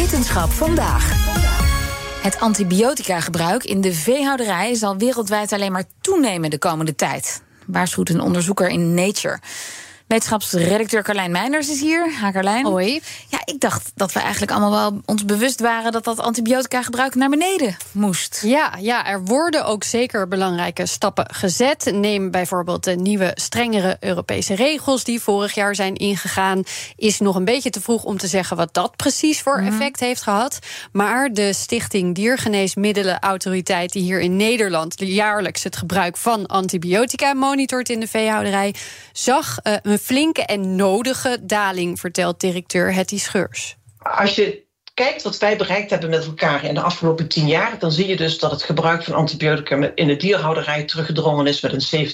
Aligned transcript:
Wetenschap 0.00 0.50
vandaag. 0.50 1.12
Het 2.22 2.40
antibiotica-gebruik 2.40 3.64
in 3.64 3.80
de 3.80 3.92
veehouderij 3.92 4.74
zal 4.74 4.96
wereldwijd 4.96 5.52
alleen 5.52 5.72
maar 5.72 5.84
toenemen 6.00 6.50
de 6.50 6.58
komende 6.58 6.94
tijd. 6.94 7.42
Waarschuwt 7.66 8.08
een 8.08 8.20
onderzoeker 8.20 8.68
in 8.68 8.94
Nature. 8.94 9.38
Wetenschapsredacteur 10.10 11.02
Carlijn 11.02 11.30
Meinders 11.30 11.68
is 11.68 11.80
hier. 11.80 12.12
Ha, 12.20 12.32
Carlijn. 12.32 12.66
Hoi. 12.66 13.00
Ja, 13.28 13.38
ik 13.44 13.60
dacht 13.60 13.92
dat 13.94 14.12
we 14.12 14.20
eigenlijk 14.20 14.52
allemaal 14.52 14.70
wel 14.90 15.00
ons 15.04 15.24
bewust 15.24 15.60
waren 15.60 15.92
dat 15.92 16.04
dat 16.04 16.18
antibiotica-gebruik 16.18 17.14
naar 17.14 17.28
beneden 17.28 17.76
moest. 17.92 18.40
Ja, 18.44 18.72
ja, 18.80 19.06
er 19.06 19.24
worden 19.24 19.64
ook 19.64 19.84
zeker 19.84 20.28
belangrijke 20.28 20.86
stappen 20.86 21.26
gezet. 21.34 21.90
Neem 21.94 22.30
bijvoorbeeld 22.30 22.84
de 22.84 22.96
nieuwe, 22.96 23.30
strengere 23.34 23.96
Europese 24.00 24.54
regels 24.54 25.04
die 25.04 25.20
vorig 25.20 25.54
jaar 25.54 25.74
zijn 25.74 25.94
ingegaan. 25.94 26.62
Is 26.96 27.18
nog 27.20 27.36
een 27.36 27.44
beetje 27.44 27.70
te 27.70 27.80
vroeg 27.80 28.04
om 28.04 28.18
te 28.18 28.26
zeggen 28.26 28.56
wat 28.56 28.74
dat 28.74 28.96
precies 28.96 29.40
voor 29.40 29.60
Mhm. 29.60 29.72
effect 29.72 30.00
heeft 30.00 30.22
gehad. 30.22 30.58
Maar 30.92 31.28
de 31.32 31.52
Stichting 31.52 32.14
Diergeneesmiddelenautoriteit, 32.14 33.92
die 33.92 34.02
hier 34.02 34.20
in 34.20 34.36
Nederland 34.36 34.94
jaarlijks 34.96 35.62
het 35.64 35.76
gebruik 35.76 36.16
van 36.16 36.46
antibiotica 36.46 37.34
monitort 37.34 37.88
in 37.88 38.00
de 38.00 38.08
veehouderij, 38.08 38.74
zag 39.12 39.58
eh, 39.58 39.74
een 39.82 39.98
flinke 40.02 40.44
en 40.44 40.76
nodige 40.76 41.38
daling, 41.42 42.00
vertelt 42.00 42.40
directeur 42.40 42.94
Hetty 42.94 43.18
Scheurs. 43.18 43.76
Als 43.98 44.34
je 44.34 44.68
kijkt 44.94 45.22
wat 45.22 45.38
wij 45.38 45.56
bereikt 45.56 45.90
hebben 45.90 46.10
met 46.10 46.26
elkaar 46.26 46.64
in 46.64 46.74
de 46.74 46.80
afgelopen 46.80 47.28
tien 47.28 47.46
jaar, 47.46 47.78
dan 47.78 47.92
zie 47.92 48.06
je 48.06 48.16
dus 48.16 48.38
dat 48.38 48.50
het 48.50 48.62
gebruik 48.62 49.04
van 49.04 49.14
antibiotica 49.14 49.90
in 49.94 50.06
de 50.06 50.16
dierhouderij 50.16 50.84
teruggedrongen 50.84 51.46
is 51.46 51.60
met 51.60 51.72
een 51.72 52.08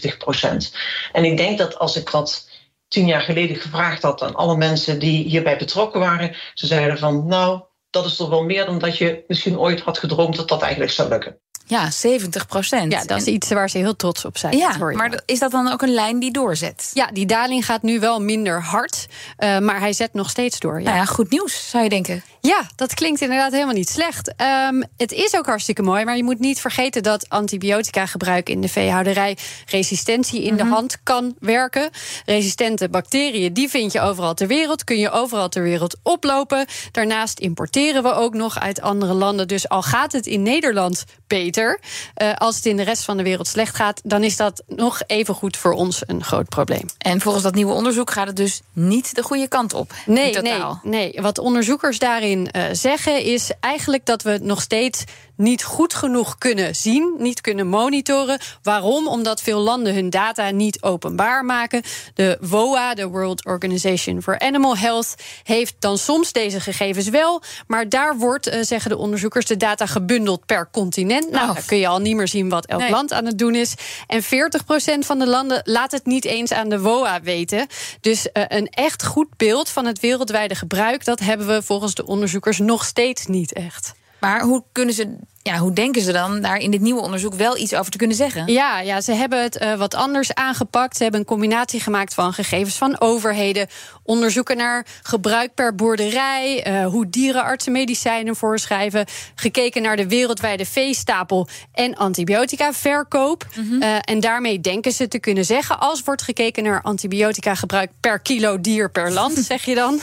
70% 0.65 0.77
En 1.13 1.25
ik 1.25 1.37
denk 1.37 1.59
dat 1.59 1.79
als 1.79 1.97
ik 1.97 2.09
wat 2.09 2.49
tien 2.89 3.07
jaar 3.07 3.21
geleden 3.21 3.57
gevraagd 3.57 4.03
had 4.03 4.23
aan 4.23 4.35
alle 4.35 4.57
mensen 4.57 4.99
die 4.99 5.25
hierbij 5.25 5.59
betrokken 5.59 6.01
waren, 6.01 6.37
ze 6.55 6.67
zeiden 6.67 6.99
van 6.99 7.27
nou, 7.27 7.63
dat 7.91 8.05
is 8.05 8.17
toch 8.17 8.29
wel 8.29 8.45
meer 8.45 8.65
dan 8.65 8.79
dat 8.79 8.99
je 8.99 9.25
misschien 9.27 9.59
ooit 9.59 9.81
had 9.81 9.99
gedroomd 9.99 10.37
dat 10.37 10.49
dat 10.49 10.63
eigenlijk 10.63 10.93
zou 10.93 11.09
lukken. 11.09 11.41
Ja, 11.69 11.91
70 11.91 12.47
procent. 12.47 12.93
Ja, 12.93 13.05
dat 13.05 13.21
is 13.21 13.27
iets 13.27 13.49
waar 13.49 13.71
ze 13.71 13.79
heel 13.79 13.97
trots 13.97 14.25
op 14.25 14.39
zijn. 14.39 14.57
Ja, 14.57 14.77
maar 14.79 15.21
is 15.27 15.39
dat 15.39 15.51
dan 15.51 15.73
ook 15.73 15.83
een 15.83 15.95
lijn 15.95 16.19
die 16.19 16.31
doorzet? 16.31 16.91
Ja, 16.95 17.11
die 17.13 17.27
daling 17.27 17.65
gaat 17.65 17.83
nu 17.83 18.01
wel 18.01 18.21
minder 18.21 18.63
hard, 18.63 19.07
eh, 19.37 19.59
maar 19.59 19.81
hij 19.81 19.93
zet 19.93 20.15
nog 20.15 20.31
steeds 20.31 20.59
door. 20.59 20.79
Ja. 20.79 20.85
Nou 20.85 20.97
ja, 20.97 21.05
goed 21.05 21.31
nieuws, 21.31 21.71
zou 21.71 21.85
je 21.85 21.91
denken. 21.91 22.23
Ja, 22.41 22.67
dat 22.77 22.95
klinkt 22.95 23.21
inderdaad 23.21 23.53
helemaal 23.53 23.75
niet 23.75 23.89
slecht. 23.89 24.35
Ehm, 24.37 24.83
het 24.97 25.13
is 25.13 25.37
ook 25.37 25.47
hartstikke 25.47 25.83
mooi, 25.83 26.05
maar 26.05 26.17
je 26.17 26.25
moet 26.25 26.39
niet 26.39 26.61
vergeten 26.61 27.03
dat 27.03 27.29
antibiotica 27.29 28.07
gebruik 28.07 28.49
in 28.49 28.61
de 28.61 28.69
veehouderij 28.69 29.37
resistentie 29.67 30.43
in 30.43 30.57
de 30.57 30.65
hand 30.65 30.99
kan 31.03 31.35
werken. 31.41 31.91
Resistente 32.27 32.89
bacteriën, 32.89 33.53
die 33.53 33.69
vind 33.69 33.93
je 33.93 34.01
overal 34.01 34.35
ter 34.35 34.47
wereld, 34.47 34.85
kun 34.85 34.99
je 34.99 35.11
overal 35.11 35.49
ter 35.49 35.63
wereld 35.63 35.97
oplopen. 36.03 36.67
Daarnaast 36.93 37.39
importeren 37.39 38.03
we 38.03 38.13
ook 38.13 38.35
nog 38.35 38.61
uit 38.61 38.81
andere 38.81 39.13
landen. 39.13 39.49
Dus 39.49 39.69
al 39.69 39.83
gaat 39.83 40.13
het 40.13 40.27
in 40.27 40.43
Nederland 40.43 41.05
beter, 41.27 41.56
eh, 41.57 42.35
als 42.35 42.57
het 42.57 42.67
in 42.67 42.77
de 42.77 42.83
rest 42.83 43.05
van 43.05 43.17
de 43.17 43.23
wereld 43.23 43.47
slecht 43.47 43.77
gaat, 43.77 44.01
dan 44.05 44.25
is 44.25 44.37
dat 44.37 44.63
nog 44.67 45.03
even 45.07 45.35
goed 45.35 45.57
voor 45.57 45.73
ons 45.73 46.03
een 46.07 46.25
groot 46.25 46.49
probleem. 46.49 46.85
En 46.99 47.21
volgens 47.21 47.45
dat 47.45 47.55
nieuwe 47.55 47.73
onderzoek 47.73 48.11
gaat 48.11 48.27
het 48.27 48.37
dus 48.37 48.61
niet 48.73 49.15
de 49.15 49.23
goede 49.23 49.49
kant 49.49 49.75
op. 49.75 49.93
Nee, 50.07 50.41
nee, 50.41 50.63
nee. 50.83 51.19
Wat 51.21 51.39
onderzoekers 51.39 51.99
daarin 51.99 52.51
eh, 52.51 52.65
zeggen 52.73 53.23
is 53.23 53.51
eigenlijk 53.61 54.07
dat 54.07 54.23
we 54.23 54.39
nog 54.43 54.61
steeds 54.61 55.05
niet 55.37 55.65
goed 55.65 55.95
genoeg 55.95 56.39
kunnen 56.39 56.75
zien, 56.77 57.15
niet 57.19 57.41
kunnen 57.41 57.67
monitoren. 57.67 58.39
Waarom? 58.63 59.09
Omdat 59.09 59.41
veel 59.43 59.59
landen 59.61 59.95
hun 59.95 60.11
data 60.11 60.51
niet 60.51 60.83
openbaar 60.83 61.45
maken. 61.45 61.83
De 62.15 62.39
WOA, 62.41 62.95
de 62.95 63.07
World 63.09 63.45
Organization 63.45 64.23
for 64.23 64.39
Animal 64.39 64.77
Health, 64.77 65.15
heeft 65.43 65.75
dan 65.79 65.99
soms 65.99 66.33
deze 66.33 66.61
gegevens 66.61 67.09
wel, 67.09 67.43
maar 67.67 67.89
daar 67.89 68.17
wordt, 68.17 68.47
eh, 68.47 68.63
zeggen 68.63 68.91
de 68.91 68.97
onderzoekers, 68.97 69.47
de 69.47 69.57
data 69.57 69.87
gebundeld 69.87 70.47
per 70.47 70.69
continent. 70.73 71.31
Nou, 71.31 71.49
Oh. 71.49 71.55
dan 71.55 71.65
kun 71.67 71.79
je 71.79 71.89
al 71.89 71.99
niet 71.99 72.17
meer 72.17 72.29
zien 72.29 72.49
wat 72.49 72.67
elk 72.67 72.81
Nee. 72.81 72.91
land 72.91 73.13
aan 73.13 73.25
het 73.27 73.39
doen 73.39 73.55
is. 73.55 73.75
En 74.07 74.23
40% 74.23 75.07
van 75.07 75.19
de 75.19 75.27
landen 75.27 75.61
laat 75.65 75.91
het 75.93 76.07
niet 76.07 76.25
eens 76.25 76.53
aan 76.53 76.69
de 76.69 76.81
WOA 76.81 77.21
weten. 77.23 77.67
Dus 78.01 78.33
eh, 78.33 78.43
een 78.49 78.67
echt 78.69 79.05
goed 79.05 79.29
beeld 79.37 79.69
van 79.69 79.85
het 79.87 80.01
wereldwijde 80.01 80.55
gebruik, 80.55 81.05
dat 81.05 81.19
hebben 81.21 81.47
we 81.47 81.63
volgens 81.63 81.95
de 81.95 82.07
onderzoekers 82.07 82.59
nog 82.59 82.85
steeds 82.85 83.27
niet 83.27 83.53
echt. 83.53 83.95
Maar 84.19 84.41
hoe 84.41 84.63
kunnen 84.73 84.95
ze, 84.95 85.17
ja, 85.43 85.57
hoe 85.59 85.73
denken 85.73 86.03
ze 86.03 86.13
dan 86.13 86.41
daar 86.41 86.59
in 86.59 86.71
dit 86.71 86.81
nieuwe 86.81 87.01
onderzoek 87.01 87.35
wel 87.35 87.57
iets 87.57 87.75
over 87.75 87.91
te 87.91 87.99
kunnen 87.99 88.17
zeggen? 88.17 88.53
Ja, 88.53 88.81
ja 88.81 89.01
ze 89.01 89.13
hebben 89.13 89.43
het 89.43 89.57
eh, 89.57 89.75
wat 89.75 89.95
anders 89.95 90.35
aangepakt. 90.35 90.97
Ze 90.97 91.03
hebben 91.03 91.21
een 91.21 91.27
combinatie 91.27 91.81
gemaakt 91.81 92.15
van 92.15 92.33
gegevens 92.33 92.77
van 92.77 93.01
overheden, 93.01 93.67
onderzoeken 94.03 94.57
naar 94.57 94.87
gebruik 95.03 95.55
per 95.55 95.75
boerderij, 95.75 96.63
eh, 96.63 96.87
hoe 96.87 97.09
dierenartsen 97.09 97.73
medicijnen 97.73 98.37
voorschrijven, 98.37 99.07
gekeken 99.35 99.83
naar 99.83 99.97
de 99.97 100.09
wereldwijde 100.09 100.67
veestapel 100.67 101.49
en 101.73 101.95
antibiotica 101.95 102.73
verkoop. 102.73 103.47
Eh, 103.81 103.97
en 104.01 104.21
daarmee 104.21 104.61
denken 104.61 104.93
ze 104.93 105.09
te 105.09 105.19
kunnen 105.19 105.45
zeggen, 105.45 105.81
als 105.81 106.03
wordt 106.03 106.23
gekeken 106.23 106.63
naar 106.63 106.83
antibiotica 106.83 107.55
gebruik 107.55 107.91
per 108.01 108.19
kilo 108.19 108.61
dier 108.61 108.91
per 108.91 109.13
land, 109.13 109.39
zeg 109.49 109.65
je 109.65 109.75
dan, 109.75 110.01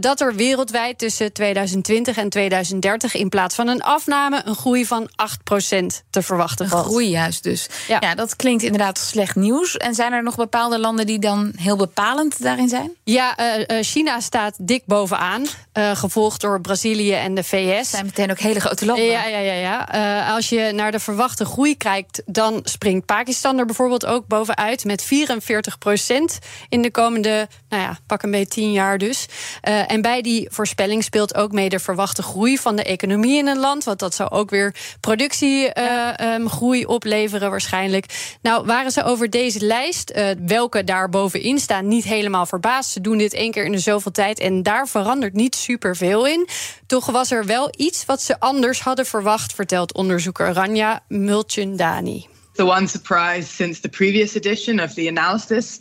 dat 0.00 0.20
er 0.20 0.34
wereldwijd 0.34 0.98
tussen 0.98 1.32
2020 1.32 2.16
en 2.16 2.28
2030 2.28 3.14
in 3.14 3.28
plaats 3.28 3.38
van 3.48 3.68
een 3.68 3.82
afname 3.82 4.42
een 4.44 4.54
groei 4.54 4.86
van 4.86 5.08
8% 5.08 5.86
te 6.10 6.22
verwachten 6.22 6.64
Een 6.64 6.84
groei 6.84 7.08
juist 7.08 7.42
dus. 7.42 7.68
Ja. 7.88 7.96
Ja. 8.00 8.14
dat 8.14 8.36
klinkt 8.36 8.62
inderdaad 8.62 8.98
slecht 8.98 9.36
nieuws. 9.36 9.76
En 9.76 9.94
zijn 9.94 10.12
er 10.12 10.22
nog 10.22 10.36
bepaalde 10.36 10.78
landen 10.78 11.06
die 11.06 11.18
dan 11.18 11.52
heel 11.56 11.76
bepalend 11.76 12.42
daarin 12.42 12.68
zijn? 12.68 12.90
Ja, 13.04 13.36
eh, 13.36 13.78
eh, 13.78 13.84
China 13.84 14.20
staat 14.20 14.54
dik 14.58 14.82
bovenaan, 14.86 15.46
eh, 15.72 15.96
gevolgd 15.96 16.40
door 16.40 16.60
Brazilië 16.60 17.12
en 17.12 17.34
de 17.34 17.44
VS. 17.44 17.90
zijn 17.90 18.04
meteen 18.04 18.30
ook 18.30 18.38
hele 18.38 18.60
grote 18.60 18.86
landen. 18.86 19.04
Ja, 19.04 19.26
ja, 19.26 19.38
ja. 19.38 19.52
ja. 19.52 20.34
Als 20.34 20.48
je 20.48 20.72
naar 20.74 20.92
de 20.92 21.00
verwachte 21.00 21.44
groei 21.44 21.76
kijkt, 21.76 22.22
dan 22.26 22.60
springt 22.62 23.06
Pakistan 23.06 23.58
er 23.58 23.66
bijvoorbeeld 23.66 24.06
ook 24.06 24.26
bovenuit 24.26 24.84
met 24.84 25.02
44 25.02 25.78
procent 25.78 26.38
in 26.68 26.82
de 26.82 26.90
komende, 26.90 27.48
nou 27.68 27.82
ja, 27.82 27.98
pak 28.06 28.22
een 28.22 28.30
beetje 28.30 28.48
tien 28.48 28.72
jaar 28.72 28.98
dus. 28.98 29.26
En 29.60 30.02
bij 30.02 30.22
die 30.22 30.48
voorspelling 30.50 31.04
speelt 31.04 31.34
ook 31.34 31.52
mee 31.52 31.68
de 31.68 31.78
verwachte 31.78 32.22
groei 32.22 32.58
van 32.58 32.76
de 32.76 32.82
economie 32.82 33.29
in 33.38 33.46
een 33.46 33.58
land, 33.58 33.84
want 33.84 33.98
dat 33.98 34.14
zou 34.14 34.30
ook 34.30 34.50
weer 34.50 34.74
productiegroei 35.00 36.84
opleveren 36.84 37.50
waarschijnlijk. 37.50 38.38
Nou, 38.42 38.66
waren 38.66 38.90
ze 38.90 39.04
over 39.04 39.30
deze 39.30 39.66
lijst, 39.66 40.10
eh, 40.10 40.28
welke 40.46 40.84
daar 40.84 41.08
bovenin 41.08 41.58
staan, 41.58 41.88
niet 41.88 42.04
helemaal 42.04 42.46
verbaasd. 42.46 42.90
Ze 42.90 43.00
doen 43.00 43.18
dit 43.18 43.34
één 43.34 43.50
keer 43.50 43.64
in 43.64 43.72
de 43.72 43.78
zoveel 43.78 44.12
tijd 44.12 44.38
en 44.38 44.62
daar 44.62 44.88
verandert 44.88 45.34
niet 45.34 45.54
superveel 45.54 46.26
in. 46.26 46.48
Toch 46.86 47.06
was 47.06 47.30
er 47.30 47.46
wel 47.46 47.72
iets 47.76 48.04
wat 48.04 48.22
ze 48.22 48.40
anders 48.40 48.80
hadden 48.80 49.06
verwacht, 49.06 49.54
vertelt 49.54 49.94
onderzoeker 49.94 50.52
Ranja 50.52 51.02
Mulchandani. 51.08 52.26
The 52.52 52.66
one 52.66 52.86
surprise 52.86 53.48
since 53.48 53.80
the 53.80 53.88
previous 53.88 54.34
edition 54.34 54.80
of 54.80 54.92
the 54.92 55.08
analysis, 55.08 55.80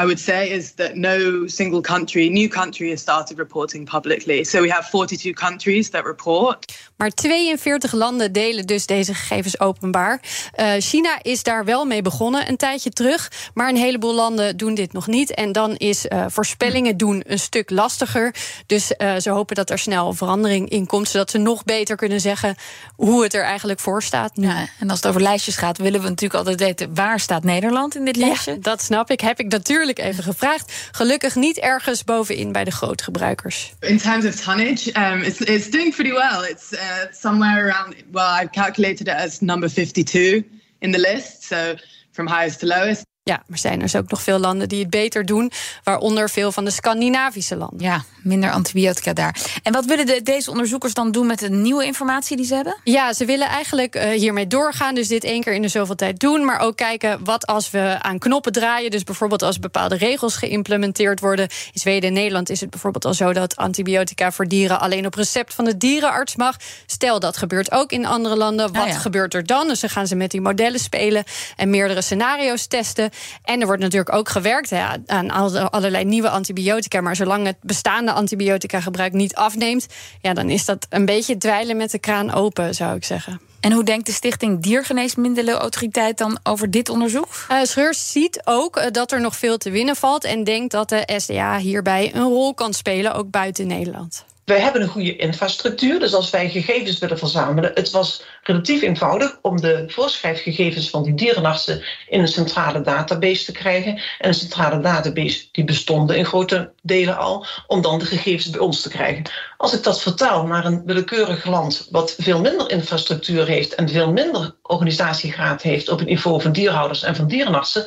I 0.00 0.02
would 0.02 0.20
say, 0.20 0.48
is 0.48 0.72
that 0.72 0.94
no 0.94 1.46
single 1.46 1.80
country, 1.80 2.28
new 2.28 2.48
country, 2.48 2.90
has 2.90 3.00
started 3.00 3.38
reporting 3.38 3.84
publicly. 3.90 4.44
So 4.44 4.60
we 4.60 4.70
have 4.70 4.88
42 4.90 5.32
countries 5.32 5.90
that 5.90 6.04
report. 6.04 6.76
Maar 6.96 7.10
42 7.10 7.92
landen 7.92 8.32
delen 8.32 8.66
dus 8.66 8.86
deze 8.86 9.14
gegevens 9.14 9.60
openbaar. 9.60 10.20
Eh, 10.52 10.72
China 10.78 11.18
is 11.22 11.42
daar 11.42 11.64
wel 11.64 11.84
mee 11.84 12.02
begonnen 12.02 12.48
een 12.48 12.56
tijdje 12.56 12.90
terug. 12.90 13.30
Maar 13.54 13.68
een 13.68 13.76
heleboel 13.76 14.14
landen 14.14 14.56
doen 14.56 14.74
dit 14.74 14.92
nog 14.92 15.06
niet. 15.06 15.34
En 15.34 15.52
dan 15.52 15.76
is 15.76 16.08
eh, 16.08 16.24
voorspellingen 16.28 16.96
doen 16.96 17.22
een 17.26 17.38
stuk 17.38 17.70
lastiger. 17.70 18.34
Dus 18.66 18.96
eh, 18.96 19.16
ze 19.16 19.30
hopen 19.30 19.56
dat 19.56 19.70
er 19.70 19.78
snel 19.78 20.12
verandering 20.12 20.68
in 20.68 20.86
komt. 20.86 21.08
Zodat 21.08 21.30
ze 21.30 21.38
nog 21.38 21.64
beter 21.64 21.96
kunnen 21.96 22.20
zeggen 22.20 22.54
hoe 22.96 23.22
het 23.22 23.34
er 23.34 23.44
eigenlijk 23.44 23.80
voor 23.80 24.02
staat 24.02 24.36
nu. 24.36 24.46
Ja, 24.46 24.68
en 24.78 24.90
als 24.90 24.98
het 24.98 25.08
over 25.08 25.22
lijstjes 25.22 25.56
gaat, 25.56 25.78
willen 25.78 26.00
we 26.02 26.08
natuurlijk 26.08 26.38
altijd 26.38 26.60
weten 26.60 26.94
waar 26.94 27.20
staat 27.20 27.44
Nederland 27.44 27.96
in 27.96 28.04
dit 28.04 28.16
lijstje. 28.16 28.52
Ja, 28.52 28.58
dat 28.60 28.82
snap 28.82 29.10
ik. 29.10 29.20
Heb 29.20 29.38
ik 29.38 29.48
natuurlijk 29.48 29.87
even 29.96 30.24
gevraagd. 30.24 30.72
Gelukkig 30.90 31.34
niet 31.34 31.58
ergens 31.58 32.04
bovenin 32.04 32.52
bij 32.52 32.64
de 32.64 32.70
grootgebruikers. 32.70 33.72
In 33.80 33.98
terms 33.98 34.24
of 34.24 34.34
tonnage, 34.34 34.92
um, 34.92 35.22
it's, 35.22 35.40
it's 35.40 35.70
doing 35.70 35.94
pretty 35.94 36.12
well. 36.12 36.50
It's 36.50 36.72
uh, 36.72 36.80
somewhere 37.10 37.64
around, 37.64 37.94
well, 38.12 38.42
I've 38.42 38.50
calculated 38.50 39.08
it 39.08 39.14
as 39.14 39.40
number 39.40 39.70
52 39.70 40.44
in 40.78 40.92
the 40.92 40.98
list. 40.98 41.42
So 41.42 41.74
from 42.10 42.26
highest 42.26 42.60
to 42.60 42.66
lowest. 42.66 43.06
Ja, 43.28 43.42
maar 43.46 43.58
zijn 43.58 43.74
er 43.74 43.80
dus 43.80 43.96
ook 43.96 44.10
nog 44.10 44.22
veel 44.22 44.38
landen 44.38 44.68
die 44.68 44.80
het 44.80 44.90
beter 44.90 45.26
doen, 45.26 45.52
waaronder 45.84 46.30
veel 46.30 46.52
van 46.52 46.64
de 46.64 46.70
Scandinavische 46.70 47.56
landen. 47.56 47.80
Ja, 47.80 48.04
minder 48.22 48.50
antibiotica 48.50 49.12
daar. 49.12 49.36
En 49.62 49.72
wat 49.72 49.84
willen 49.84 50.06
de, 50.06 50.22
deze 50.22 50.50
onderzoekers 50.50 50.94
dan 50.94 51.12
doen 51.12 51.26
met 51.26 51.38
de 51.38 51.50
nieuwe 51.50 51.84
informatie 51.84 52.36
die 52.36 52.46
ze 52.46 52.54
hebben? 52.54 52.76
Ja, 52.84 53.12
ze 53.12 53.24
willen 53.24 53.48
eigenlijk 53.48 53.96
uh, 53.96 54.02
hiermee 54.10 54.46
doorgaan. 54.46 54.94
Dus 54.94 55.08
dit 55.08 55.24
één 55.24 55.42
keer 55.42 55.52
in 55.52 55.62
de 55.62 55.68
zoveel 55.68 55.94
tijd 55.94 56.20
doen. 56.20 56.44
Maar 56.44 56.60
ook 56.60 56.76
kijken 56.76 57.24
wat 57.24 57.46
als 57.46 57.70
we 57.70 57.96
aan 58.00 58.18
knoppen 58.18 58.52
draaien. 58.52 58.90
Dus 58.90 59.04
bijvoorbeeld 59.04 59.42
als 59.42 59.58
bepaalde 59.58 59.96
regels 59.96 60.36
geïmplementeerd 60.36 61.20
worden. 61.20 61.48
In 61.72 61.80
Zweden 61.80 62.08
en 62.08 62.14
Nederland 62.14 62.50
is 62.50 62.60
het 62.60 62.70
bijvoorbeeld 62.70 63.04
al 63.04 63.14
zo 63.14 63.32
dat 63.32 63.56
antibiotica 63.56 64.32
voor 64.32 64.46
dieren 64.48 64.80
alleen 64.80 65.06
op 65.06 65.14
recept 65.14 65.54
van 65.54 65.64
de 65.64 65.76
dierenarts 65.76 66.36
mag. 66.36 66.56
Stel 66.86 67.20
dat 67.20 67.36
gebeurt 67.36 67.72
ook 67.72 67.92
in 67.92 68.06
andere 68.06 68.36
landen. 68.36 68.66
Wat 68.66 68.74
Nou 68.74 68.88
ja. 68.88 68.98
gebeurt 68.98 69.34
er 69.34 69.46
dan? 69.46 69.68
Dus 69.68 69.80
dan 69.80 69.90
gaan 69.90 70.06
ze 70.06 70.14
met 70.14 70.30
die 70.30 70.40
modellen 70.40 70.80
spelen 70.80 71.24
en 71.56 71.70
meerdere 71.70 72.02
scenario's 72.02 72.66
testen. 72.66 73.10
En 73.42 73.60
er 73.60 73.66
wordt 73.66 73.82
natuurlijk 73.82 74.14
ook 74.14 74.28
gewerkt 74.28 74.70
hè, 74.70 74.84
aan 75.06 75.30
allerlei 75.70 76.04
nieuwe 76.04 76.28
antibiotica. 76.28 77.00
Maar 77.00 77.16
zolang 77.16 77.46
het 77.46 77.56
bestaande 77.60 78.12
antibiotica 78.12 78.80
gebruik 78.80 79.12
niet 79.12 79.34
afneemt, 79.34 79.86
ja, 80.20 80.34
dan 80.34 80.50
is 80.50 80.64
dat 80.64 80.86
een 80.90 81.04
beetje 81.04 81.36
dweilen 81.36 81.76
met 81.76 81.90
de 81.90 81.98
kraan 81.98 82.32
open, 82.32 82.74
zou 82.74 82.96
ik 82.96 83.04
zeggen. 83.04 83.40
En 83.60 83.72
hoe 83.72 83.84
denkt 83.84 84.06
de 84.06 84.12
Stichting 84.12 84.62
Diergeneesmiddelenautoriteit 84.62 86.18
dan 86.18 86.38
over 86.42 86.70
dit 86.70 86.88
onderzoek? 86.88 87.28
Uh, 87.50 87.62
Scheurs 87.62 88.12
ziet 88.12 88.40
ook 88.44 88.76
uh, 88.76 88.84
dat 88.90 89.12
er 89.12 89.20
nog 89.20 89.36
veel 89.36 89.58
te 89.58 89.70
winnen 89.70 89.96
valt 89.96 90.24
en 90.24 90.44
denkt 90.44 90.72
dat 90.72 90.88
de 90.88 91.08
SDA 91.16 91.58
hierbij 91.58 92.14
een 92.14 92.22
rol 92.22 92.54
kan 92.54 92.72
spelen, 92.72 93.14
ook 93.14 93.30
buiten 93.30 93.66
Nederland. 93.66 94.24
Wij 94.48 94.60
hebben 94.60 94.82
een 94.82 94.88
goede 94.88 95.16
infrastructuur, 95.16 95.98
dus 95.98 96.14
als 96.14 96.30
wij 96.30 96.50
gegevens 96.50 96.98
willen 96.98 97.18
verzamelen, 97.18 97.70
het 97.74 97.90
was 97.90 98.22
relatief 98.42 98.82
eenvoudig 98.82 99.38
om 99.42 99.60
de 99.60 99.84
voorschrijfgegevens 99.86 100.90
van 100.90 101.02
die 101.02 101.14
dierenartsen 101.14 101.82
in 102.08 102.20
een 102.20 102.28
centrale 102.28 102.80
database 102.80 103.44
te 103.44 103.52
krijgen. 103.52 103.92
En 104.18 104.28
een 104.28 104.34
centrale 104.34 104.80
database 104.80 105.48
die 105.52 105.64
bestonden 105.64 106.16
in 106.16 106.24
grote 106.24 106.72
delen 106.82 107.18
al, 107.18 107.46
om 107.66 107.82
dan 107.82 107.98
de 107.98 108.04
gegevens 108.04 108.50
bij 108.50 108.60
ons 108.60 108.82
te 108.82 108.88
krijgen. 108.88 109.22
Als 109.56 109.74
ik 109.74 109.82
dat 109.82 110.02
vertaal 110.02 110.46
naar 110.46 110.64
een 110.64 110.82
willekeurig 110.84 111.44
land 111.44 111.88
wat 111.90 112.14
veel 112.18 112.40
minder 112.40 112.70
infrastructuur 112.70 113.46
heeft 113.46 113.74
en 113.74 113.88
veel 113.88 114.12
minder 114.12 114.56
organisatiegraad 114.62 115.62
heeft 115.62 115.88
op 115.88 115.98
het 115.98 116.08
niveau 116.08 116.42
van 116.42 116.52
dierhouders 116.52 117.02
en 117.02 117.16
van 117.16 117.28
dierenartsen, 117.28 117.86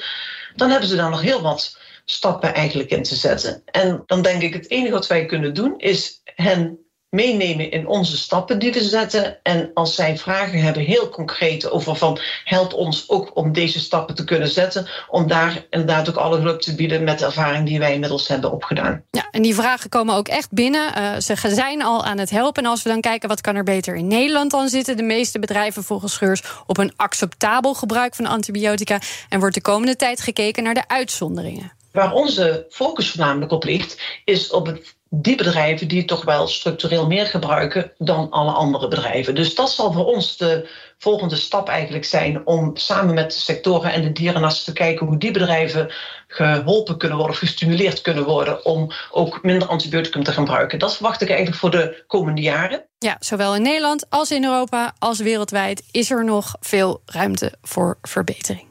dan 0.55 0.69
hebben 0.69 0.89
ze 0.89 0.95
daar 0.95 1.09
nog 1.09 1.21
heel 1.21 1.41
wat 1.41 1.79
stappen 2.05 2.53
eigenlijk 2.53 2.89
in 2.89 3.03
te 3.03 3.15
zetten. 3.15 3.61
En 3.65 4.03
dan 4.05 4.21
denk 4.21 4.41
ik, 4.41 4.53
het 4.53 4.69
enige 4.69 4.91
wat 4.91 5.07
wij 5.07 5.25
kunnen 5.25 5.53
doen 5.53 5.73
is 5.77 6.20
hen 6.35 6.79
meenemen 7.11 7.71
in 7.71 7.87
onze 7.87 8.17
stappen 8.17 8.59
die 8.59 8.73
we 8.73 8.83
zetten. 8.83 9.43
En 9.43 9.71
als 9.73 9.95
zij 9.95 10.17
vragen 10.17 10.61
hebben, 10.61 10.83
heel 10.83 11.09
concreet 11.09 11.69
over 11.69 11.95
van 11.95 12.19
help 12.43 12.73
ons 12.73 13.09
ook 13.09 13.35
om 13.35 13.53
deze 13.53 13.79
stappen 13.79 14.15
te 14.15 14.23
kunnen 14.23 14.47
zetten, 14.47 14.87
om 15.09 15.27
daar 15.27 15.65
inderdaad 15.69 16.09
ook 16.09 16.15
alle 16.15 16.39
hulp 16.39 16.61
te 16.61 16.75
bieden 16.75 17.03
met 17.03 17.19
de 17.19 17.25
ervaring 17.25 17.67
die 17.67 17.79
wij 17.79 17.93
inmiddels 17.93 18.27
hebben 18.27 18.51
opgedaan. 18.51 19.03
Ja, 19.11 19.27
en 19.31 19.41
die 19.41 19.55
vragen 19.55 19.89
komen 19.89 20.15
ook 20.15 20.27
echt 20.27 20.51
binnen. 20.51 20.97
Uh, 20.97 21.19
ze 21.19 21.35
zijn 21.35 21.81
al 21.81 22.03
aan 22.03 22.17
het 22.17 22.29
helpen. 22.29 22.63
En 22.63 22.69
als 22.69 22.83
we 22.83 22.89
dan 22.89 23.01
kijken 23.01 23.29
wat 23.29 23.41
kan 23.41 23.55
er 23.55 23.63
beter 23.63 23.95
in 23.95 24.07
Nederland, 24.07 24.51
dan 24.51 24.69
zitten 24.69 24.97
de 24.97 25.03
meeste 25.03 25.39
bedrijven 25.39 25.83
volgens 25.83 26.13
Scheurs 26.13 26.43
op 26.65 26.77
een 26.77 26.93
acceptabel 26.95 27.73
gebruik 27.73 28.15
van 28.15 28.25
antibiotica. 28.25 28.99
En 29.29 29.39
wordt 29.39 29.55
de 29.55 29.61
komende 29.61 29.95
tijd 29.95 30.21
gekeken 30.21 30.63
naar 30.63 30.73
de 30.73 30.87
uitzonderingen. 30.87 31.71
Waar 31.91 32.13
onze 32.13 32.65
focus 32.69 33.09
voornamelijk 33.09 33.51
op 33.51 33.63
ligt, 33.63 34.01
is 34.25 34.51
op 34.51 34.65
het, 34.65 34.95
die 35.13 35.35
bedrijven 35.35 35.87
die 35.87 36.05
toch 36.05 36.23
wel 36.23 36.47
structureel 36.47 37.07
meer 37.07 37.25
gebruiken 37.25 37.91
dan 37.97 38.29
alle 38.29 38.51
andere 38.51 38.87
bedrijven. 38.87 39.35
Dus 39.35 39.55
dat 39.55 39.71
zal 39.71 39.91
voor 39.91 40.05
ons 40.05 40.37
de 40.37 40.69
volgende 40.97 41.35
stap 41.35 41.67
eigenlijk 41.67 42.05
zijn 42.05 42.45
om 42.45 42.77
samen 42.77 43.13
met 43.13 43.31
de 43.31 43.39
sectoren 43.39 43.91
en 43.91 44.01
de 44.01 44.11
dierenartsen 44.11 44.65
te 44.65 44.73
kijken 44.73 45.07
hoe 45.07 45.17
die 45.17 45.31
bedrijven 45.31 45.91
geholpen 46.27 46.97
kunnen 46.97 47.17
worden, 47.17 47.35
gestimuleerd 47.35 48.01
kunnen 48.01 48.23
worden 48.23 48.65
om 48.65 48.91
ook 49.11 49.43
minder 49.43 49.67
antibioticum 49.67 50.23
te 50.23 50.31
gebruiken. 50.31 50.79
Dat 50.79 50.95
verwacht 50.95 51.21
ik 51.21 51.29
eigenlijk 51.29 51.59
voor 51.59 51.71
de 51.71 52.03
komende 52.07 52.41
jaren. 52.41 52.85
Ja, 52.97 53.17
zowel 53.19 53.55
in 53.55 53.61
Nederland 53.61 54.05
als 54.09 54.31
in 54.31 54.43
Europa 54.43 54.93
als 54.99 55.19
wereldwijd 55.19 55.83
is 55.91 56.11
er 56.11 56.25
nog 56.25 56.55
veel 56.59 57.01
ruimte 57.05 57.53
voor 57.61 57.97
verbetering. 58.01 58.70